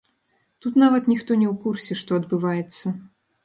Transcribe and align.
Тут 0.65 0.79
нават 0.83 1.03
ніхто 1.11 1.31
не 1.43 1.47
ў 1.53 1.55
курсе, 1.67 2.01
што 2.03 2.11
адбываецца. 2.23 2.87